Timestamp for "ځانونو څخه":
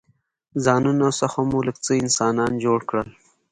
0.65-1.39